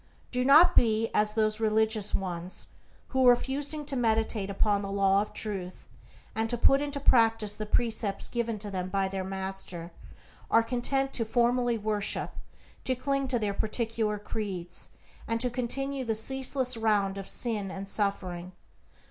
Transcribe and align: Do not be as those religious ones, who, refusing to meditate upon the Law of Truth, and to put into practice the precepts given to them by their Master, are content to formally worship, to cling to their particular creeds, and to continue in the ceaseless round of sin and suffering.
Do 0.31 0.43
not 0.43 0.75
be 0.75 1.09
as 1.13 1.35
those 1.35 1.59
religious 1.59 2.15
ones, 2.15 2.69
who, 3.09 3.29
refusing 3.29 3.85
to 3.85 3.95
meditate 3.95 4.49
upon 4.49 4.81
the 4.81 4.91
Law 4.91 5.21
of 5.21 5.31
Truth, 5.31 5.87
and 6.33 6.49
to 6.49 6.57
put 6.57 6.81
into 6.81 6.99
practice 6.99 7.53
the 7.53 7.67
precepts 7.67 8.27
given 8.27 8.57
to 8.57 8.71
them 8.71 8.89
by 8.89 9.07
their 9.07 9.23
Master, 9.23 9.91
are 10.49 10.63
content 10.63 11.13
to 11.13 11.23
formally 11.23 11.77
worship, 11.77 12.31
to 12.83 12.95
cling 12.95 13.27
to 13.27 13.37
their 13.37 13.53
particular 13.53 14.17
creeds, 14.17 14.89
and 15.27 15.39
to 15.39 15.51
continue 15.51 16.01
in 16.01 16.07
the 16.07 16.15
ceaseless 16.15 16.75
round 16.75 17.19
of 17.19 17.29
sin 17.29 17.69
and 17.69 17.87
suffering. 17.87 18.53